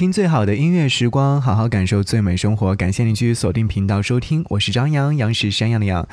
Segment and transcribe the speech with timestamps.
[0.00, 2.74] 听最好的音乐时光，好好感受最美生活。
[2.74, 6.08] 感谢您继续锁定频道收听，我是张扬，杨是山羊的羊。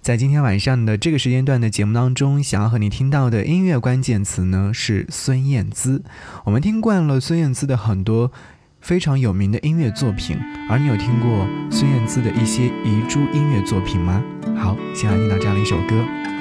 [0.00, 6.02] 在今天晚上的这个时间段的节目当中，想要和你听到的音乐关键词呢是孙燕姿。
[6.46, 8.32] 我们听惯了孙燕姿的很多
[8.80, 10.38] 非常有名的音乐作品，
[10.70, 14.24] 而你有听过孙燕姿的一些遗珠音乐作品吗？
[14.56, 16.37] 好，先来听到这样的一首歌。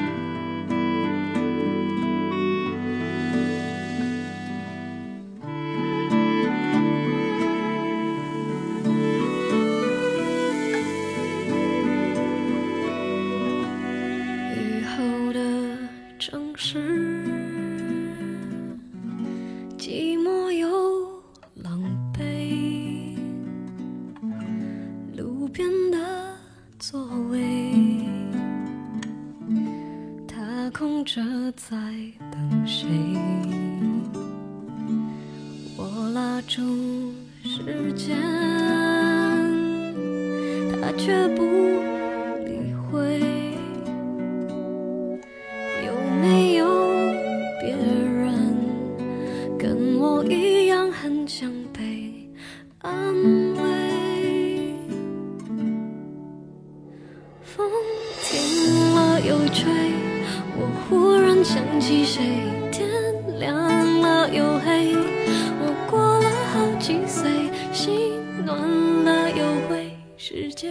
[70.29, 70.67] 世界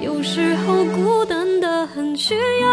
[0.00, 2.63] 有时候孤单的很，需要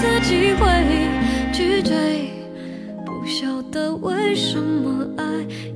[0.00, 0.66] 次机会
[1.52, 2.30] 去追
[3.04, 5.24] 不晓得为什么爱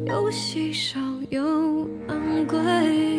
[0.07, 0.99] 又稀少
[1.29, 3.14] 又昂贵。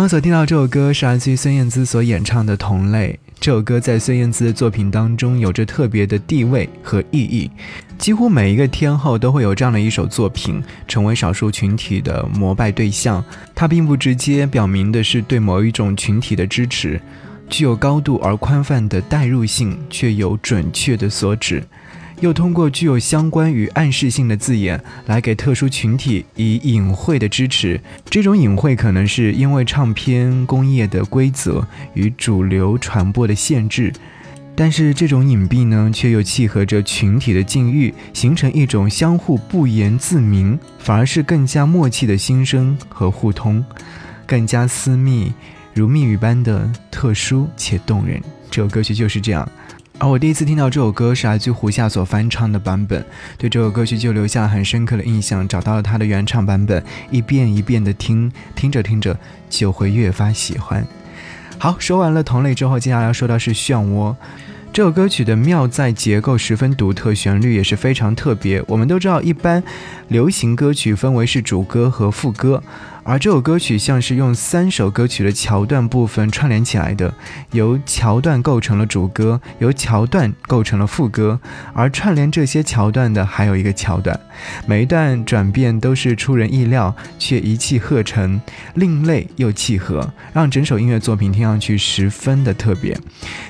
[0.00, 3.20] 刚刚所听到这首歌是来自于孙燕姿所演唱的《同类》。
[3.38, 7.50] 这首歌在孙燕姿的作品当中有着特别的地位和意义，
[7.98, 13.22] 几乎每一个天后都会有这样的一首作品，成为少数群体的膜拜对象。
[13.54, 16.98] 它并不直接表明的是对某一种群体的支持，
[17.50, 21.62] 具有高度而宽泛的代入性，却有准确的所指。
[22.20, 33.90] 又通过具有相关与暗示性的字眼来给特殊群体以隐晦的支持，这种隐晦可能是因为唱片工业的规则与主流传播的限制，
[34.54, 43.64] 但是这种隐蔽呢，却又契合着群体的境遇，形成一种相互不言自明，反而是更加默契的心声和互通，
[44.26, 45.32] 更加私密，
[45.72, 48.20] 如蜜语般的特殊且动人。
[48.50, 49.48] 这首歌曲就是这样。
[50.00, 53.04] 而我第一次听到这首歌是来自胡夏所翻唱的版本，
[53.36, 55.46] 对这首歌曲就留下了很深刻的印象。
[55.46, 59.14] 找到了他的原唱版本，一遍一遍的听，听着听着
[59.50, 60.86] 就会越发喜欢。
[61.58, 64.16] 好，说完了同类之后，接下来要说到是漩涡。
[64.72, 68.64] 这首歌曲的妙在结构十分独特，旋律也是非常特别。
[68.68, 69.62] 我们都知道，一般
[70.08, 72.62] 流行歌曲分为是主歌和副歌，
[73.02, 77.12] 而这首歌曲像是用三首歌曲的桥段部分串联起来的，
[77.52, 81.40] 由桥段构成了主歌，由桥段构成了副歌，
[81.72, 84.18] 而串联这些桥段的还有一个桥段，
[84.66, 88.40] 每一段转变都是出人意料，却一气呵成，
[88.74, 92.96] 另类又契合，让整首音乐作品听上去十分的特别。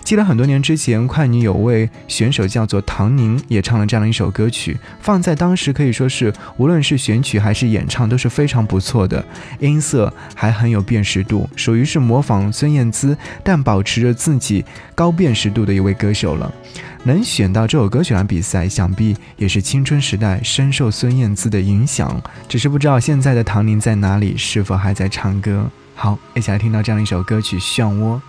[0.05, 9.25] 记得很多年之前，快女有位选手叫做唐宁，也唱了这样的一首歌曲，放在当时可以说是无论是选曲还是演唱都是非常不错的。
[9.59, 14.65] 音色还很有辨识度，属于是模仿孙燕姿，但保持着自己
[14.95, 16.53] 高辨识度的一位歌手了。
[17.05, 22.21] 能选到这首歌曲来比赛，想必也是青春时代深受孙燕姿的影响。
[22.47, 25.71] 只是不知道现在的唐宁在哪里，是否还在唱歌？
[25.95, 28.21] 好，一起来听到这样一首歌曲《漩涡》。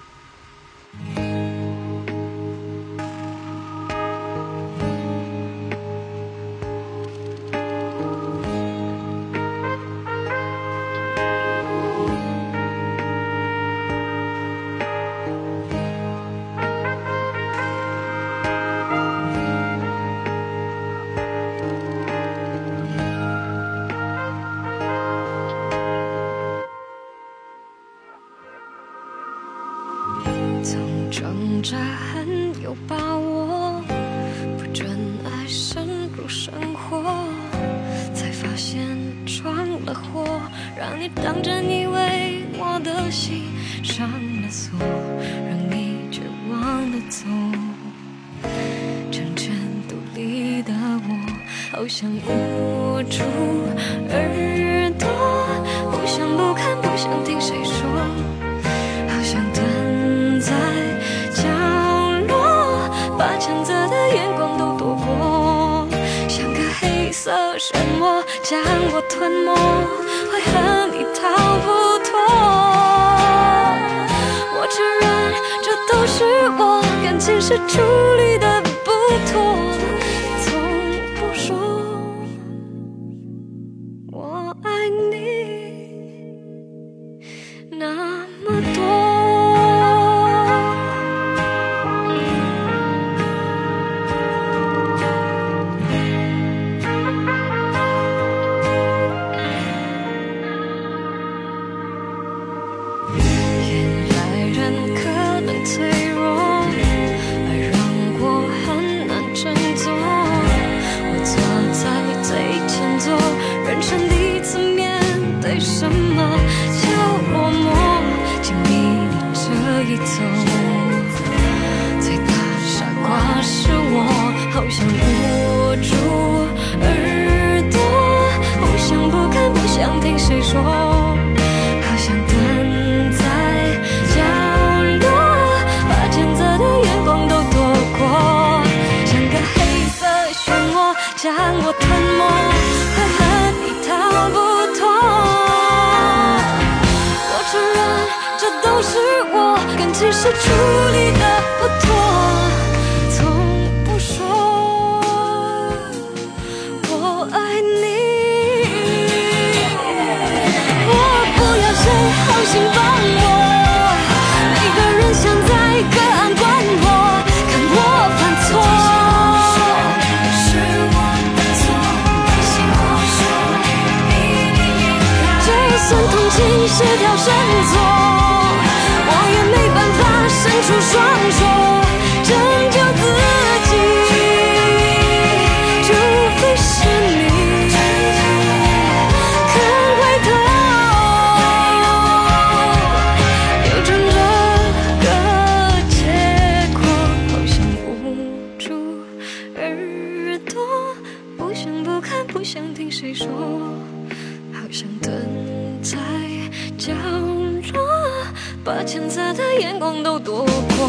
[208.82, 210.88] 把谴责的眼光都躲过，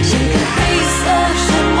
[0.00, 1.10] 像个黑色
[1.42, 1.80] 漩涡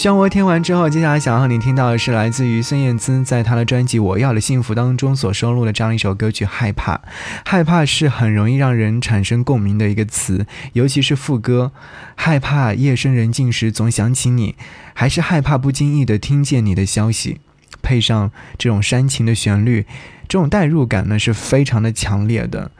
[0.00, 6.96] 漩涡听完之后，接下来想要和你听到的是来自于孙燕姿在她的专辑《我要的幸福》当中所收录的这样一首歌曲《害怕》。
[7.44, 11.72] 害怕是很容易让人产生共鸣的一个词，尤其是副歌，
[12.14, 14.56] 害怕夜深人静时总想起你，
[14.94, 17.42] 还是害怕不经意的听见你的消息，
[17.82, 19.84] 配上这种煽情的旋律，
[20.26, 22.70] 这种代入感呢是非常的强烈的。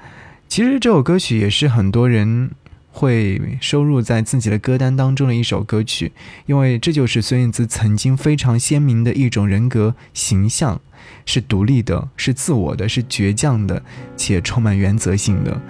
[0.49, 2.53] 其实这首歌曲也是很多人。
[2.93, 6.13] 会收入在自己的歌单当中的一首歌曲，
[6.47, 10.81] 因为这就是孙燕姿曾经非常鲜明的一种人格形象，
[11.25, 13.83] 是独立的，是自我的，是倔强的，
[14.17, 15.61] 且充满原则性的。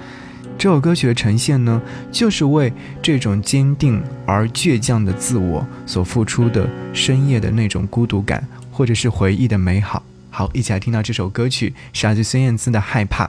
[0.59, 1.81] 这首歌曲的呈现呢，
[2.13, 10.03] 就是为这种坚定而倔强的自我所付出的深夜的那种孤独感，或者是回忆的美好。
[10.29, 13.27] 好，一起来听到这首歌曲，是来自孙燕姿的《害怕》。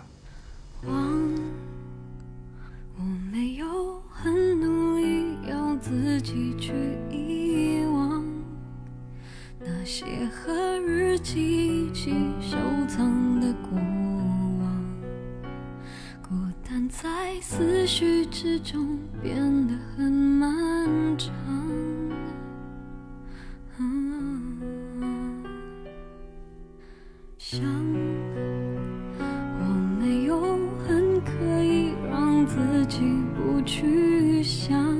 [11.21, 13.77] 积聚收藏的过
[14.59, 14.83] 往，
[16.21, 16.35] 孤
[16.67, 19.35] 单在思绪之中变
[19.67, 21.31] 得很漫长，
[27.37, 27.61] 想
[29.59, 29.63] 我
[29.99, 30.41] 没有
[30.79, 31.31] 很刻
[31.63, 33.01] 意让自己
[33.35, 34.97] 不去想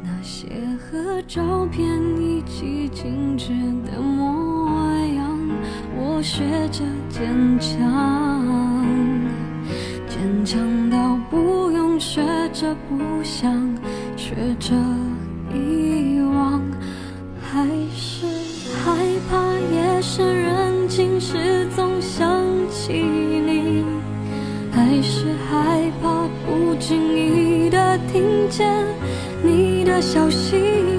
[0.00, 1.84] 那些和照片
[2.20, 3.48] 一起静止
[3.84, 4.41] 的模样，我
[6.22, 8.46] 学着坚强，
[10.08, 12.22] 坚强到不用学。
[12.52, 13.50] 着不想，
[14.14, 14.74] 学着
[15.54, 16.60] 遗忘，
[17.40, 18.26] 还是
[18.84, 18.94] 害
[19.30, 22.28] 怕夜深人静时总想
[22.70, 23.82] 起你，
[24.70, 28.86] 还是害怕不经意的听见
[29.42, 30.91] 你的消息。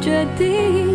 [0.00, 0.89] 决定。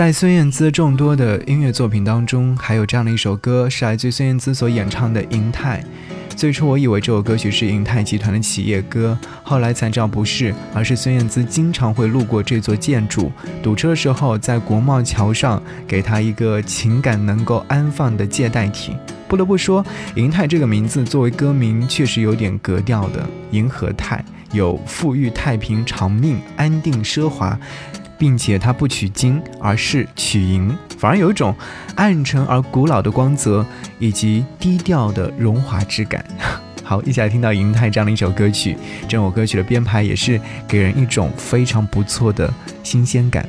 [0.00, 5.84] 在孙燕姿众多的音乐作品当中，还有这样的一首歌，是来自孙燕姿所演唱的《银泰》。
[6.34, 13.30] 最初我以为这首歌曲是银泰集团的企业歌，后来才知道不是，而是孙燕姿经常会路过这座建筑，
[13.62, 18.96] 堵车的时候在国贸桥上给她一个情感能够安放的借代体。
[19.28, 27.60] 不得不说，银泰这个名字作为歌名确实有点格调的，银和泰有富裕、太平、长命、安定、奢华。
[28.20, 31.56] 并且它不取金，而是取银，反而有一种
[31.96, 33.64] 暗沉而古老的光泽，
[33.98, 36.22] 以及低调的荣华之感。
[36.84, 38.76] 好，一起来听到《银泰》这样的一首歌曲，
[39.08, 43.48] 这首歌曲的编排也是给人一种非常不错的新鲜感。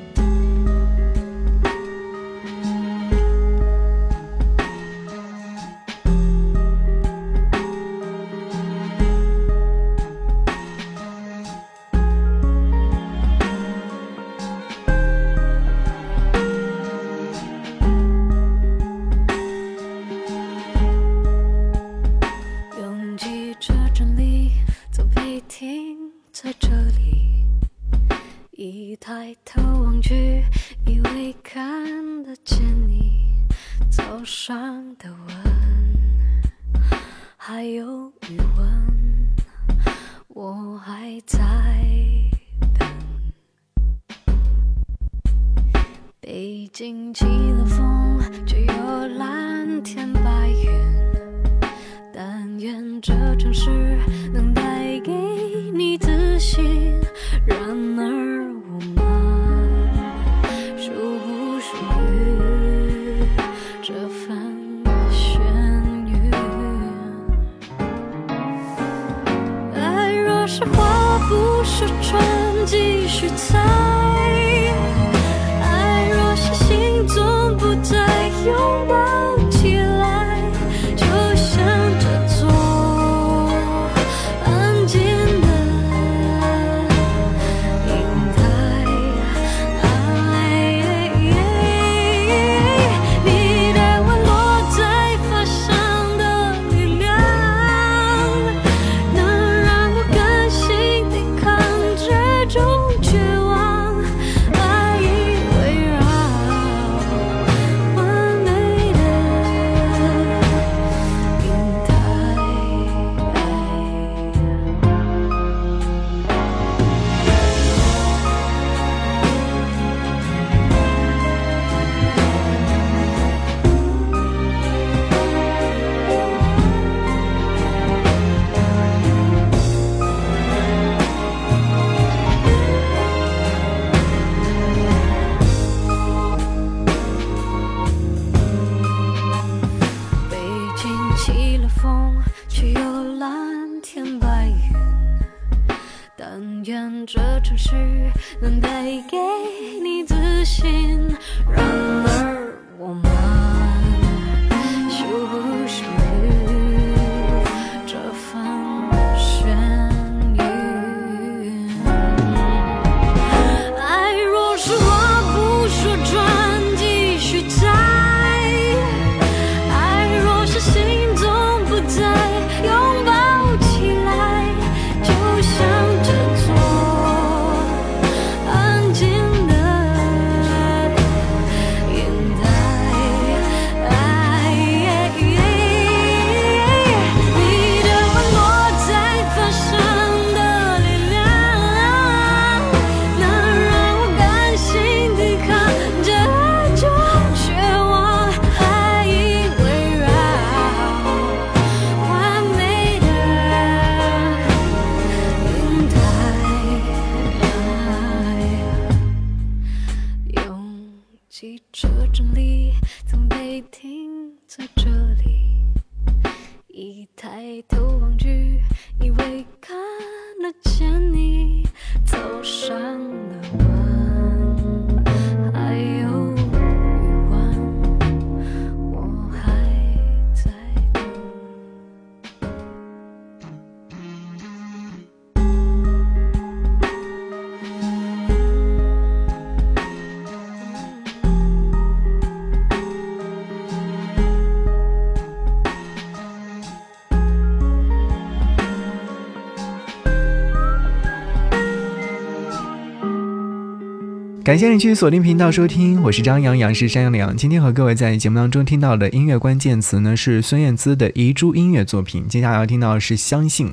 [254.52, 257.38] 感谢你继续锁定频道收听，我是张阳阳，是山羊羊。
[257.38, 262.28] 今天和各位在节目当中听到的音乐关键词呢是孙燕姿的遗珠音乐作品。
[262.28, 263.68] 接下来要听到的是《相信》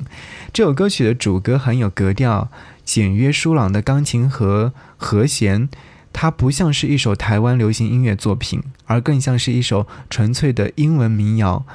[0.53, 2.47] 这首歌曲的主歌很有格调，
[2.85, 5.67] 简约舒朗的钢琴和和弦，
[6.13, 11.65] 它不像是一首台湾流行音乐作品，而更像是一首纯粹的英文民谣。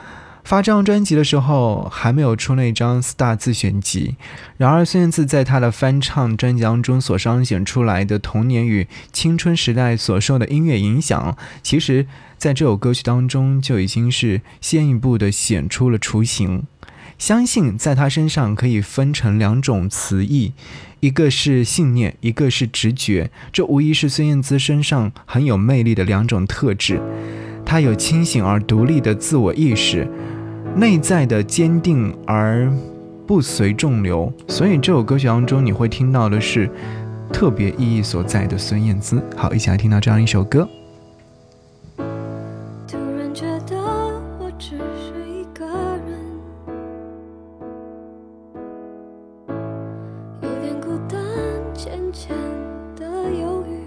[0.45, 4.17] 发这张专辑的时候，还没有出那张四大自选集。
[4.59, 16.65] 然而，孙燕姿在她的翻唱专辑当中所彰显出来的童年与青春时代所受的音乐影响，其实在这首歌曲当中就已经是先一步的显出了雏形。
[17.17, 20.53] 相信在她身上可以分成两种词义，
[21.01, 23.31] 一个是信念，一个是直觉。
[23.51, 27.01] 这无疑是孙燕姿身上很有魅力的两种特质。
[27.65, 30.07] 她有清醒而独立的自我意识。
[30.77, 32.69] 内在的坚定而
[33.27, 36.69] 不随众流，所以这首歌曲当中你会听到的是
[37.33, 39.23] 特别意义所在的孙燕姿。
[39.37, 40.69] 好，一起来听到这样一首歌。
[50.43, 51.21] 有点孤单，
[51.73, 52.37] 渐渐
[52.97, 53.79] 的忧郁。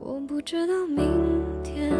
[0.00, 1.06] 我不知道明
[1.62, 1.92] 天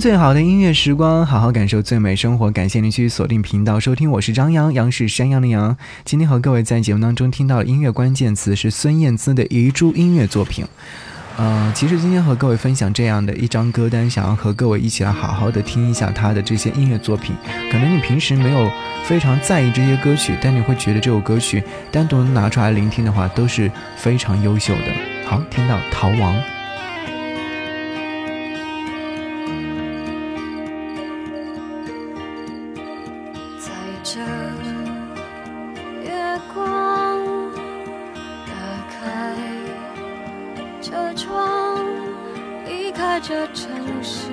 [0.00, 2.50] 最好的音乐时光，好好感受最美生活。
[2.50, 5.76] 感谢您继续锁定频道收听，我是张扬，杨是山羊的羊。
[6.06, 10.64] 今天和各位在节目当中听到的音乐关键词是孙燕姿的遗珠音乐作品。
[11.36, 17.36] 呃，其实今天和各位分享这样的一张歌单，想要和各位一起来好好的听一下她的这些音乐作品。
[17.70, 18.70] 可能你平时没有
[19.04, 24.94] 非常在意这些歌曲，但你会觉得这首歌曲单独拿出来聆听的话，都是非常优秀的。
[25.26, 26.34] 好，听到《逃亡》。
[41.22, 41.84] 装
[42.64, 43.68] 离开这城
[44.02, 44.30] 市，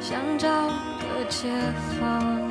[0.00, 1.48] 想找个解
[1.98, 2.43] 放。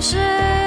[0.00, 0.61] 是。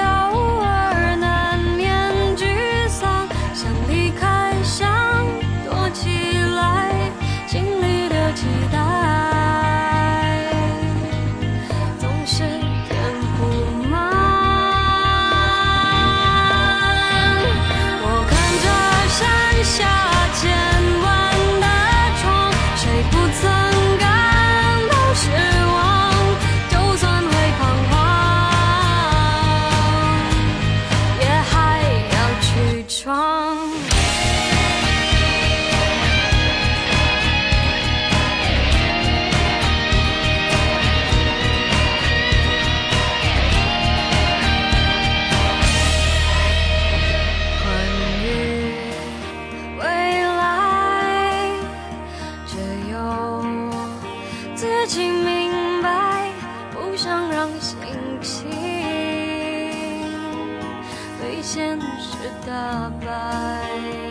[54.88, 56.30] 己明白，
[56.72, 57.78] 不想让心
[58.22, 58.50] 情
[61.20, 64.05] 被现实打败。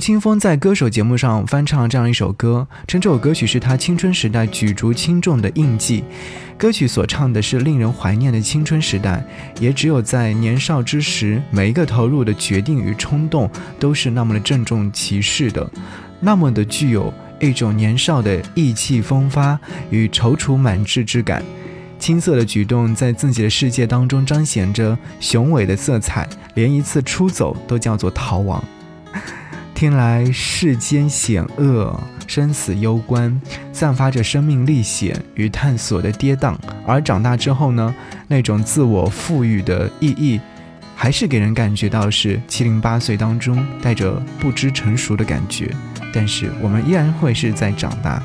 [0.00, 6.02] 吴青峰在歌手节目上翻唱了这样一首歌，称这首歌曲是他青春时代举足轻重的印记。
[6.56, 9.22] 歌曲所唱的是令人怀念的青春时代，
[9.60, 15.70] 也只有在年少之时，每一个投入的决定与冲动都是那么的郑重其事的，
[16.18, 19.60] 那么的具有一种年少的意气风发
[19.90, 21.42] 与踌躇满志之感。
[21.98, 28.64] 青涩的举动在自己的世界当中彰显着雄伟的色彩，连一次出走都叫做逃亡。
[29.80, 33.40] 听来世间险恶，生死攸关，
[33.72, 36.54] 散发着生命历险与探索的跌宕。
[36.86, 37.94] 而长大之后呢，
[38.28, 40.38] 那种自我赋予的意义，
[40.94, 45.74] 还是给人感觉到是七零八碎当中带着不知成熟的感觉。
[46.12, 48.22] 但是我们依然会是在长大，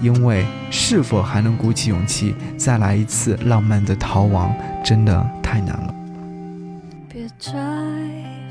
[0.00, 5.94] 因为是否还能鼓起勇气再来一次浪漫的逃亡，真的太难了。
[7.10, 7.52] 别再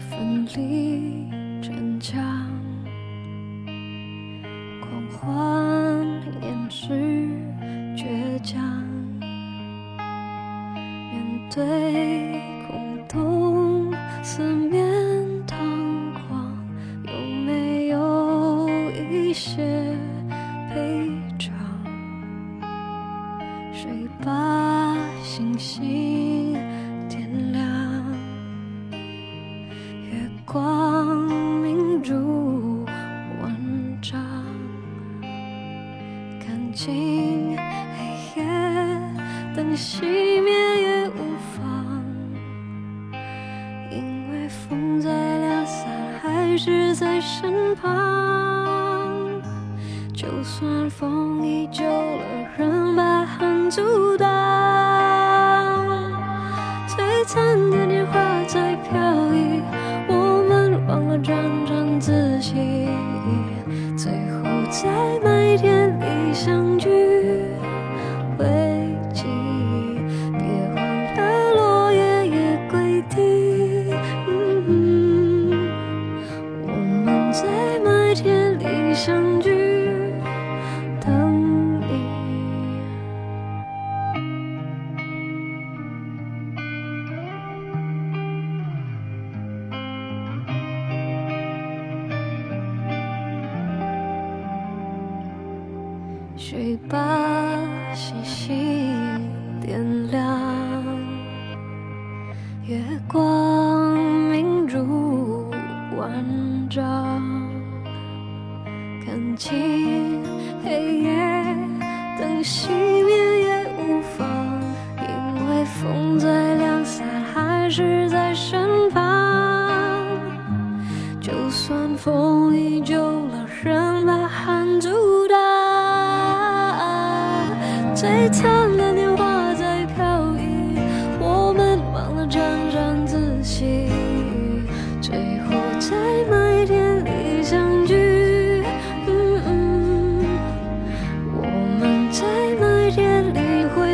[0.07, 2.32] 奋力逞强。
[5.25, 6.05] 欢
[6.41, 6.93] 掩饰
[7.95, 8.61] 倔强，
[11.11, 14.83] 面对空洞思念
[50.89, 52.23] 风依旧了，
[52.57, 54.12] 人把寒阻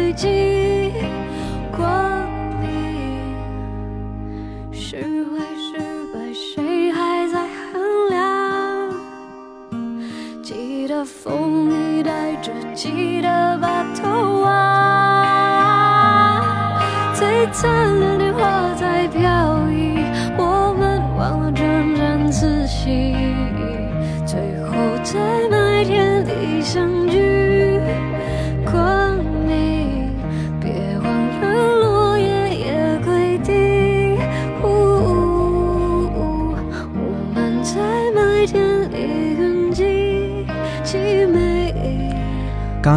[0.09, 0.91] 已经
[1.77, 2.27] 光
[2.59, 2.65] 明，
[4.71, 5.77] 是非是
[6.11, 8.91] 败，谁还在衡量？
[10.41, 13.18] 记得风里带着，记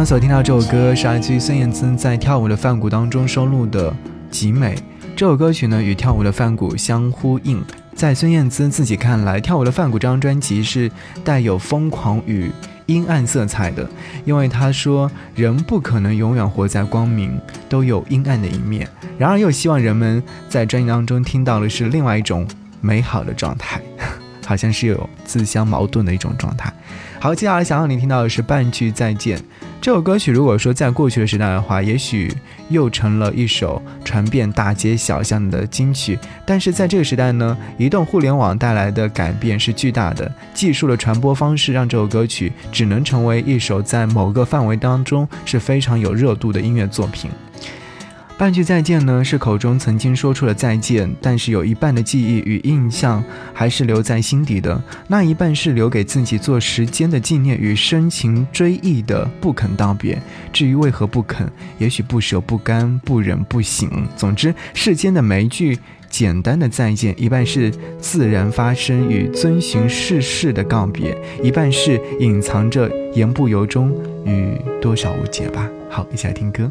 [0.03, 3.89] 刚所听到这首歌是来自于孙燕姿在《跳舞的梵谷》当中收录的
[4.29, 4.75] 《极美》。
[5.15, 7.63] 这首歌曲呢与《跳舞的梵谷》相呼应。
[7.95, 10.91] 在孙燕姿自己看来，《跳舞的梵谷》这张专辑是
[11.23, 12.51] 带有疯狂与
[12.87, 13.89] 阴暗色彩的，
[14.25, 17.39] 因为她说人不可能永远活在光明，
[17.69, 18.85] 都有阴暗的一面。
[19.17, 22.45] 然而又希望人们在专辑当中听到的是另外一种
[22.81, 23.81] 美好的状态，
[24.45, 26.73] 好像是有自相矛盾的一种状态。
[27.21, 29.41] 好，接下来想让你听到的是半句再见。
[29.83, 32.33] 这首歌曲如果说在过去的时代的话，也许
[32.69, 36.17] 又成了一首传遍大街小巷的金曲。
[36.45, 47.29] 但是在这个时代呢，移动互联网带来的改变是巨大的，技术的传播方式让这首歌曲只能成为一首在某个范围当中是非常有热度的音乐作品。
[48.35, 53.23] 半句再见呢，是口中曾经说出了再见，但是有一半的记忆与印象
[53.53, 60.21] 还是留在心底的，那一半是留给自己做时间的纪念与深情追忆的不肯道别。
[60.51, 63.89] 至于为何不肯，也许不舍、不甘、不忍、不醒。
[64.17, 65.77] 总之，世间的每一句
[66.09, 73.89] 简单的再见，一半是自然发生与遵循世事的告别，一半是隐藏着言不由衷
[74.25, 75.69] 与多少误解吧。
[75.89, 76.69] 好，一起来听歌。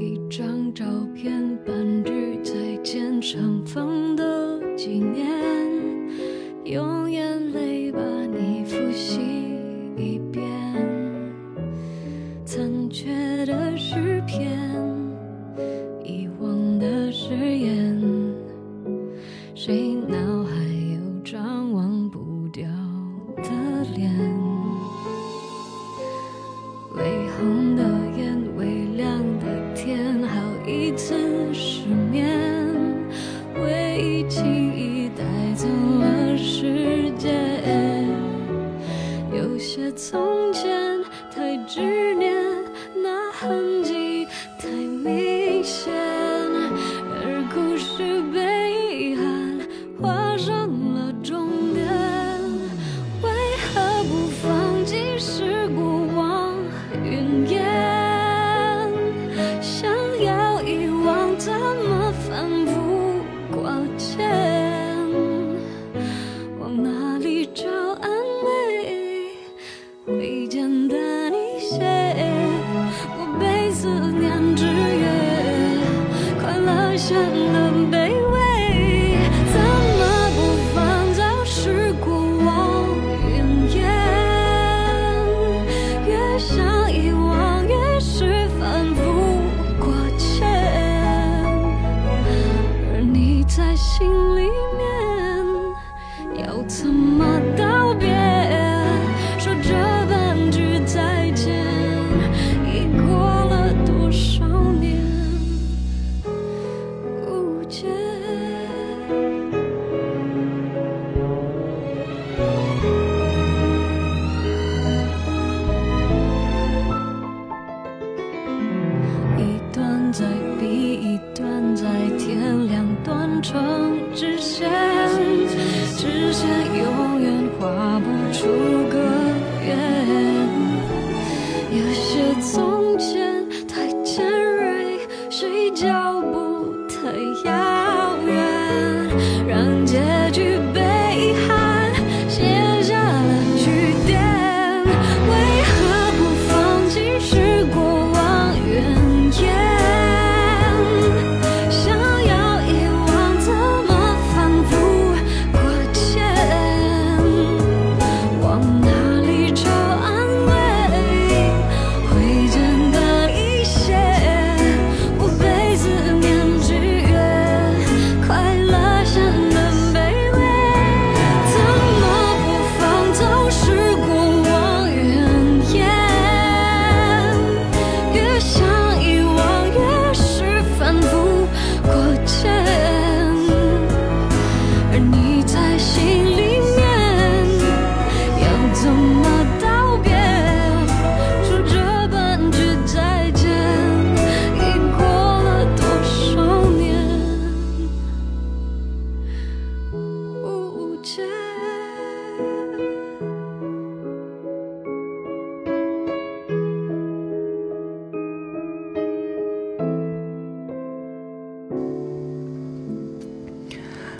[0.00, 0.47] 一阵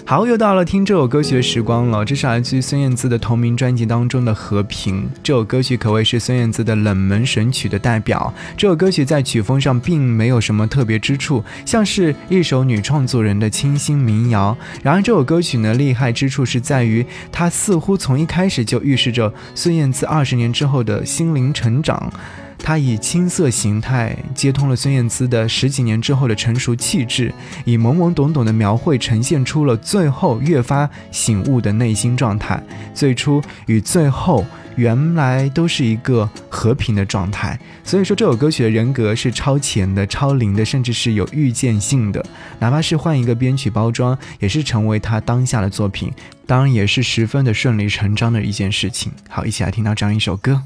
[0.09, 2.03] 好，又到了听这首歌曲的时光了。
[2.03, 5.03] 这是来自于孙燕姿的同名专辑当中的《和平》。
[5.23, 8.33] 这首歌曲可谓是孙燕姿的冷门神曲的代表。
[8.57, 14.57] 这首歌曲在曲风上并没有什么特别之处，像是一首女创作人的清新民谣。
[14.83, 22.11] 然而，这首歌曲呢，厉害之处是在于它似乎从一开始就预示着孙燕姿二十年之后的心灵成长。
[22.59, 27.33] 他以青涩形态接通了孙燕姿的十几年之后的成熟气质，
[27.65, 32.63] 以懵懵懂懂的描绘呈现出了最后越发醒悟的内心状态。
[32.93, 34.45] 最初与最后
[34.77, 37.59] 原来都是一个和平的状态。
[37.83, 42.23] 所以说，这首歌曲的人格是超前的、超龄的，甚至是有预见性的。
[42.59, 46.13] 哪怕是换一个编曲包装，也是成为他当下的作品。
[46.47, 49.11] 当然，也是十分的顺理成章的一件事情。
[49.29, 50.63] 好，一起来听到这样一首歌。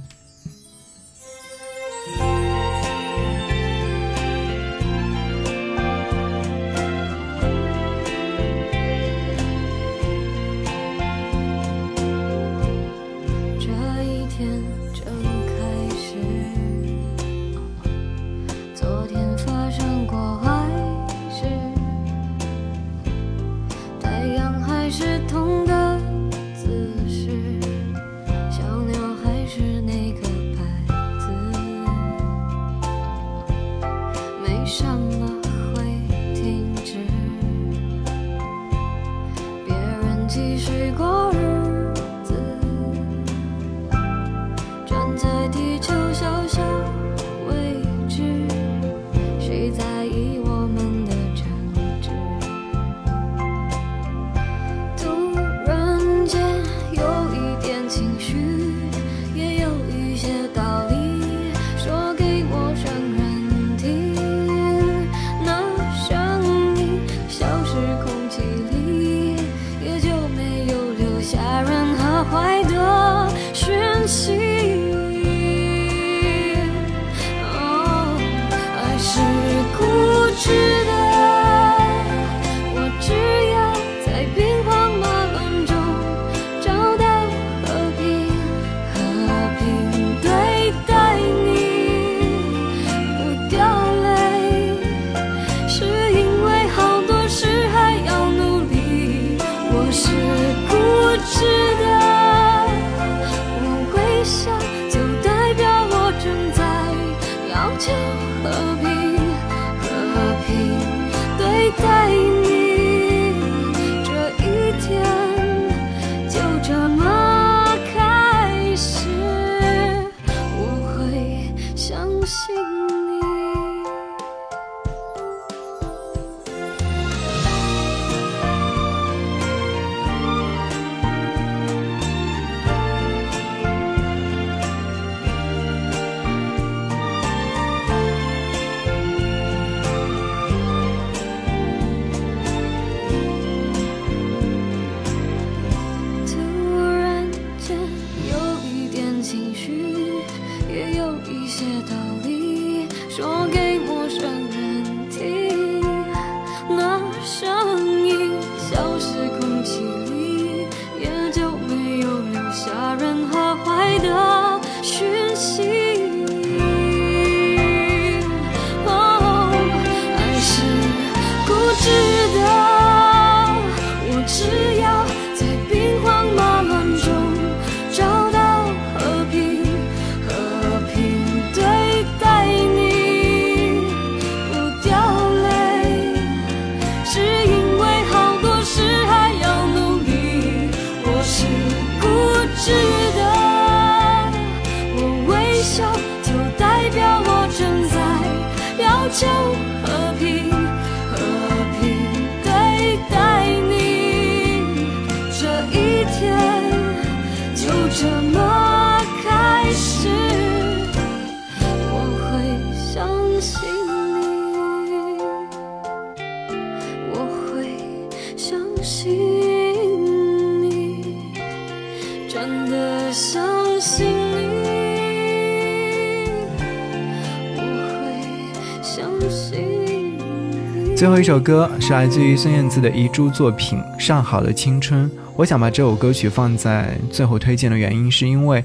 [231.23, 235.09] 一首歌是来自于孙燕姿的遗珠作品《上好的青春》。
[235.37, 238.65] 我想把这首歌曲放在最后推荐的原因，是因为，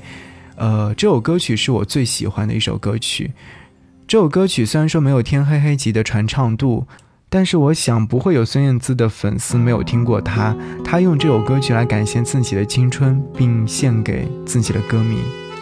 [0.55, 3.31] 呃，这首歌曲是我最喜欢的一首歌曲。
[4.07, 6.87] 这首歌曲虽然说没有天黑黑级的传唱度，
[7.29, 10.57] 但是我想不会有孙燕姿的粉丝没有听过她。
[10.83, 15.19] 她用这首歌曲来感谢自己的青春，并献给自己的歌迷。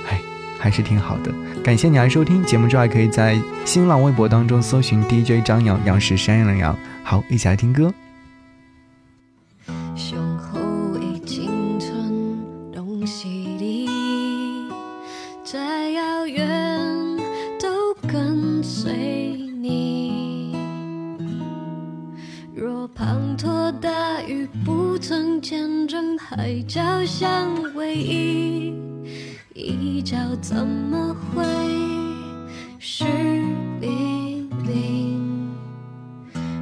[0.10, 0.22] 哎
[0.58, 1.34] 还是挺好的，
[1.66, 6.78] 感谢你来收听节目之外，可以在新浪微博当中搜寻 DJ 张扬，杨视山羊的羊。
[7.04, 7.92] 好，一起来听歌。
[12.72, 13.90] 东西里，
[15.44, 16.48] 再遥远
[17.60, 18.94] 都跟随
[19.60, 20.56] 你。
[22.54, 28.72] 若滂沱大雨不曾见证海角相偎依，
[30.48, 31.44] 怎么会
[32.78, 33.04] 是
[33.82, 35.52] 黎明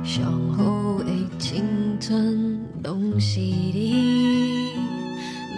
[0.06, 0.24] 身
[0.54, 3.42] 后已经吞东西
[3.74, 4.72] 里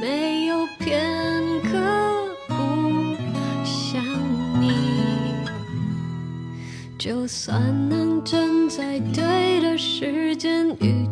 [0.02, 1.06] 没有片
[1.66, 1.78] 刻
[2.48, 3.16] 不
[3.64, 4.04] 想
[4.60, 4.72] 你。
[6.98, 11.05] 就算能真在对的时间遇